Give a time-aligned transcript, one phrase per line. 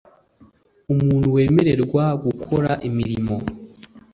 [0.93, 3.35] umuntu wemererwa gukora imirimo